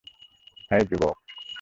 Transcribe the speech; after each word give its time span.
হেই, 0.71 0.83
যুবক! 0.89 1.17